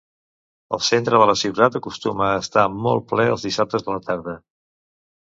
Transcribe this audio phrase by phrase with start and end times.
[0.75, 4.35] El centre de la ciutat acostuma a estar molt ple els dissabtes a la tarda